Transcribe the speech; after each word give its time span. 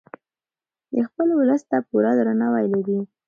دی 0.91 0.99
خپل 1.07 1.27
ولس 1.39 1.61
ته 1.69 1.77
پوره 1.87 2.11
درناوی 2.17 2.65
لري. 2.73 2.97